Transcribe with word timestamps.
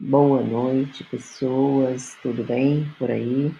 Boa 0.00 0.42
noite, 0.42 1.04
pessoas, 1.04 2.18
tudo 2.20 2.42
bem 2.42 2.92
por 2.98 3.12
aí? 3.12 3.54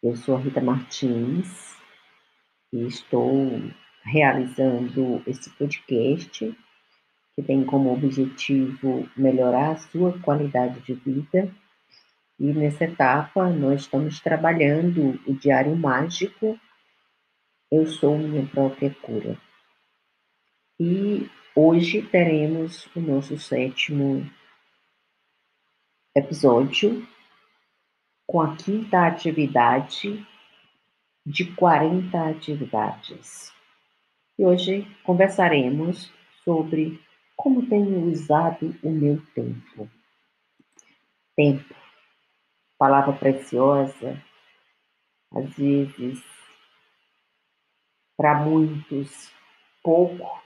Eu 0.00 0.14
sou 0.14 0.36
Rita 0.36 0.60
Martins 0.60 1.76
e 2.72 2.86
estou 2.86 3.50
realizando 4.04 5.20
esse 5.26 5.50
podcast 5.50 6.56
que 7.34 7.42
tem 7.42 7.64
como 7.64 7.92
objetivo 7.92 9.10
melhorar 9.16 9.72
a 9.72 9.76
sua 9.76 10.16
qualidade 10.20 10.80
de 10.82 10.94
vida. 10.94 11.52
E 12.38 12.52
nessa 12.52 12.84
etapa 12.84 13.50
nós 13.50 13.80
estamos 13.80 14.20
trabalhando 14.20 15.20
o 15.26 15.34
Diário 15.34 15.74
Mágico 15.74 16.56
Eu 17.72 17.88
Sou 17.88 18.16
Minha 18.16 18.46
Própria 18.46 18.94
Cura. 19.02 19.36
E 20.78 21.28
hoje 21.56 22.02
teremos 22.02 22.88
o 22.94 23.00
nosso 23.00 23.36
sétimo 23.36 24.30
episódio 26.14 27.06
com 28.26 28.40
a 28.40 28.56
quinta 28.56 29.06
atividade 29.06 30.26
de 31.24 31.52
40 31.54 32.30
atividades. 32.30 33.52
E 34.38 34.44
hoje 34.44 34.86
conversaremos 35.04 36.12
sobre 36.44 37.00
como 37.36 37.68
tenho 37.68 38.04
usado 38.10 38.74
o 38.82 38.90
meu 38.90 39.22
tempo. 39.34 39.90
Tempo, 41.36 41.74
palavra 42.78 43.12
preciosa, 43.12 44.22
às 45.32 45.56
vezes 45.56 46.22
para 48.16 48.34
muitos 48.34 49.32
pouco, 49.82 50.42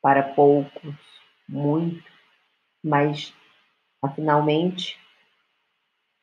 para 0.00 0.34
poucos 0.34 0.94
muito, 1.46 2.02
mas 2.82 3.34
Afinalmente, 4.02 4.98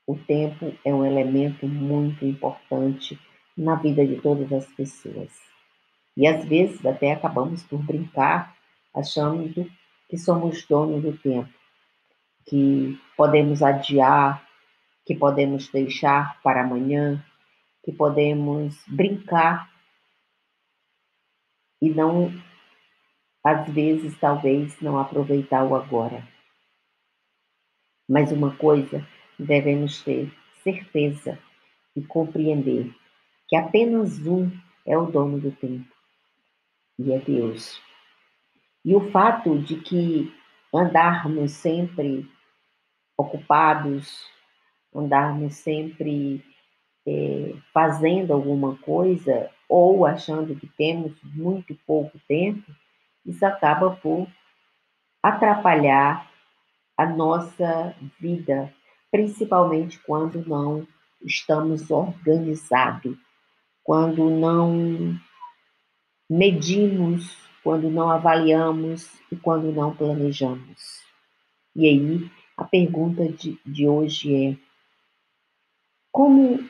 o 0.08 0.16
tempo 0.16 0.74
é 0.84 0.94
um 0.94 1.06
elemento 1.06 1.68
muito 1.68 2.26
importante 2.26 3.20
na 3.58 3.76
vida 3.76 4.06
de 4.06 4.22
todas 4.22 4.52
as 4.52 4.66
pessoas. 4.74 5.32
E 6.16 6.28
às 6.28 6.46
vezes 6.46 6.86
até 6.86 7.12
acabamos 7.12 7.64
por 7.64 7.82
brincar, 7.84 8.56
achando 8.94 9.70
que 10.10 10.18
somos 10.18 10.66
donos 10.66 11.02
do 11.02 11.18
tempo, 11.18 11.50
que 12.46 13.00
podemos 13.18 13.62
adiar, 13.62 14.48
que 15.06 15.16
podemos 15.16 15.68
deixar 15.70 16.42
para 16.42 16.62
amanhã, 16.62 17.24
que 17.84 17.92
podemos 17.92 18.82
brincar 18.88 19.70
e 21.82 21.90
não, 21.90 22.32
às 23.44 23.68
vezes, 23.70 24.18
talvez, 24.18 24.80
não 24.82 24.98
aproveitar 24.98 25.64
o 25.64 25.76
agora. 25.76 26.28
Mas 28.08 28.32
uma 28.32 28.56
coisa 28.56 29.06
devemos 29.38 30.02
ter 30.02 30.32
certeza 30.64 31.38
e 31.96 32.02
compreender 32.02 32.94
que 33.48 33.56
apenas 33.56 34.26
um 34.26 34.52
é 34.86 34.98
o 34.98 35.06
dono 35.06 35.40
do 35.40 35.52
tempo 35.52 35.88
e 36.98 37.12
é 37.12 37.20
Deus. 37.20 37.82
E 38.84 38.96
o 38.96 39.12
fato 39.12 39.58
de 39.60 39.78
que 39.78 40.34
andarmos 40.74 41.52
sempre 41.52 42.30
ocupados, 43.18 44.30
andarmos 44.94 45.56
sempre 45.56 46.44
é, 47.08 47.54
fazendo 47.74 48.34
alguma 48.34 48.78
coisa 48.78 49.50
ou 49.68 50.06
achando 50.06 50.56
que 50.56 50.68
temos 50.68 51.14
muito 51.24 51.76
pouco 51.86 52.20
tempo, 52.28 52.72
isso 53.26 53.46
acaba 53.46 53.96
por 53.96 54.28
atrapalhar 55.24 56.30
a 56.98 57.06
nossa 57.06 57.96
vida, 58.20 58.74
principalmente 59.12 60.00
quando 60.00 60.48
não 60.48 60.88
estamos 61.22 61.90
organizados, 61.90 63.18
quando 63.84 64.30
não 64.30 65.16
medimos, 66.30 67.38
quando 67.64 67.90
não 67.90 68.10
avaliamos 68.10 69.12
e 69.32 69.36
quando 69.36 69.72
não 69.72 69.96
planejamos. 69.96 71.04
E 71.76 71.88
aí, 71.88 72.32
a 72.58 72.64
pergunta 72.64 73.28
de, 73.28 73.60
de 73.66 73.88
hoje 73.88 74.48
é: 74.48 74.58
como 76.12 76.70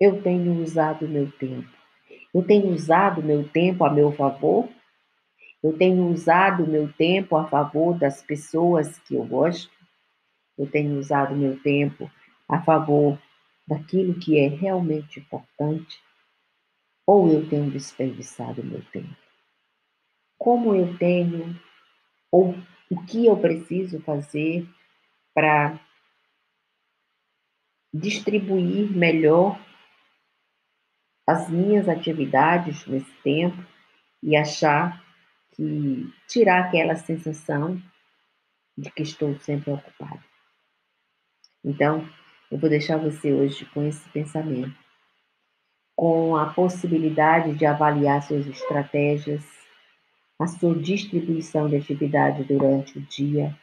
eu 0.00 0.22
tenho 0.22 0.62
usado 0.62 1.04
o 1.06 1.08
meu 1.08 1.30
tempo? 1.32 1.68
Eu 2.32 2.42
tenho 2.42 2.68
usado 2.68 3.22
meu 3.22 3.48
tempo 3.48 3.84
a 3.84 3.90
meu 3.92 4.10
favor 4.12 4.68
eu 5.64 5.72
tenho 5.78 6.10
usado 6.10 6.66
meu 6.66 6.92
tempo 6.92 7.38
a 7.38 7.48
favor 7.48 7.98
das 7.98 8.22
pessoas 8.22 8.98
que 8.98 9.14
eu 9.14 9.24
gosto. 9.24 9.72
Eu 10.58 10.70
tenho 10.70 10.98
usado 10.98 11.34
meu 11.34 11.58
tempo 11.62 12.10
a 12.46 12.60
favor 12.60 13.18
daquilo 13.66 14.20
que 14.20 14.38
é 14.38 14.46
realmente 14.46 15.20
importante. 15.20 15.98
Ou 17.06 17.32
eu 17.32 17.48
tenho 17.48 17.70
desperdiçado 17.70 18.62
meu 18.62 18.84
tempo? 18.92 19.16
Como 20.36 20.74
eu 20.74 20.98
tenho, 20.98 21.58
ou 22.30 22.54
o 22.90 23.02
que 23.06 23.24
eu 23.24 23.34
preciso 23.38 24.02
fazer 24.02 24.68
para 25.32 25.80
distribuir 27.90 28.94
melhor 28.94 29.58
as 31.26 31.48
minhas 31.48 31.88
atividades 31.88 32.84
nesse 32.84 33.14
tempo 33.22 33.64
e 34.22 34.36
achar 34.36 35.03
que 35.54 36.12
tirar 36.28 36.64
aquela 36.64 36.96
sensação 36.96 37.80
de 38.76 38.90
que 38.90 39.02
estou 39.02 39.38
sempre 39.40 39.72
ocupado. 39.72 40.22
Então, 41.64 42.06
eu 42.50 42.58
vou 42.58 42.68
deixar 42.68 42.98
você 42.98 43.32
hoje 43.32 43.64
com 43.66 43.86
esse 43.86 44.08
pensamento, 44.10 44.76
com 45.96 46.36
a 46.36 46.52
possibilidade 46.52 47.54
de 47.54 47.64
avaliar 47.64 48.22
suas 48.22 48.46
estratégias, 48.46 49.44
a 50.38 50.46
sua 50.46 50.74
distribuição 50.74 51.68
de 51.68 51.76
atividade 51.76 52.44
durante 52.44 52.98
o 52.98 53.02
dia, 53.02 53.56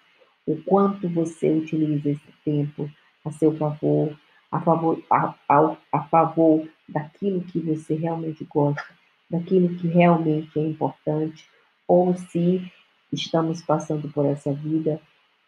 o 0.46 0.62
quanto 0.64 1.08
você 1.10 1.52
utiliza 1.52 2.10
esse 2.10 2.32
tempo 2.44 2.90
a 3.24 3.32
seu 3.32 3.56
favor, 3.58 4.18
a 4.52 4.60
favor, 4.62 5.04
a, 5.10 5.36
a, 5.48 5.78
a 5.92 6.04
favor 6.06 6.68
daquilo 6.88 7.42
que 7.42 7.60
você 7.60 7.96
realmente 7.96 8.44
gosta, 8.46 8.84
daquilo 9.30 9.78
que 9.78 9.88
realmente 9.88 10.58
é 10.58 10.64
importante 10.64 11.48
ou 11.92 12.16
se 12.16 12.72
estamos 13.12 13.62
passando 13.64 14.10
por 14.14 14.26
essa 14.26 14.54
vida 14.54 15.02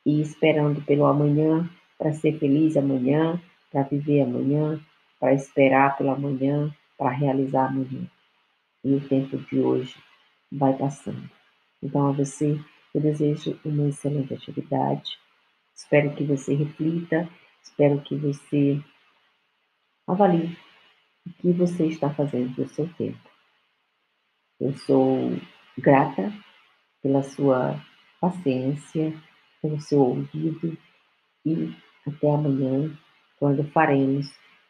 e 0.05 0.19
esperando 0.19 0.81
pelo 0.81 1.05
amanhã 1.05 1.69
para 1.97 2.11
ser 2.11 2.37
feliz 2.37 2.75
amanhã, 2.75 3.41
para 3.71 3.83
viver 3.83 4.23
amanhã, 4.23 4.77
para 5.21 5.33
esperar 5.33 5.95
pelo 5.95 6.11
amanhã, 6.11 6.69
para 6.97 7.11
realizar 7.11 7.67
amanhã. 7.67 8.05
E 8.83 8.93
o 8.93 9.07
tempo 9.07 9.37
de 9.37 9.57
hoje 9.57 9.95
vai 10.51 10.73
passando. 10.73 11.29
Então, 11.81 12.09
a 12.09 12.11
você, 12.11 12.59
eu 12.93 12.99
desejo 12.99 13.57
uma 13.63 13.87
excelente 13.87 14.33
atividade. 14.33 15.17
Espero 15.73 16.13
que 16.13 16.25
você 16.25 16.55
reflita, 16.55 17.29
espero 17.61 18.01
que 18.01 18.17
você 18.17 18.81
avalie 20.05 20.57
o 21.25 21.31
que 21.41 21.53
você 21.53 21.85
está 21.85 22.13
fazendo 22.13 22.53
do 22.53 22.67
seu 22.67 22.93
tempo. 22.95 23.29
Eu 24.59 24.73
sou 24.73 25.31
grata 25.77 26.31
pela 27.01 27.23
sua 27.23 27.79
paciência, 28.19 29.13
pelo 29.61 29.79
seu 29.79 29.99
ouvido 29.99 30.77
e 31.45 31.73
até 32.07 32.29
amanhã, 32.29 32.91
quando 33.39 33.63
faremos 33.71 34.27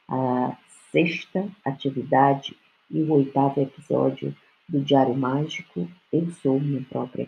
a 0.10 0.58
sexta 0.92 1.48
atividade 1.66 2.56
e 2.90 3.02
o 3.02 3.12
oitavo 3.14 3.62
episódio 3.62 4.36
do 4.68 4.82
Diário 4.82 5.16
Mágico 5.16 5.90
Eu 6.12 6.30
Sou 6.32 6.60
Minha 6.60 6.84
Própria 6.84 7.28